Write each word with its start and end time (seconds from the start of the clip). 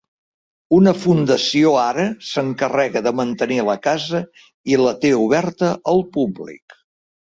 Una 0.75 0.93
fundació 1.01 1.73
ara 1.81 2.05
s"encarrega 2.29 3.03
de 3.09 3.13
mantenir 3.19 3.61
la 3.67 3.75
casa 3.85 4.23
i 4.75 4.81
la 4.85 4.95
té 5.05 5.13
oberta 5.27 5.71
al 5.93 6.03
públic. 6.17 6.81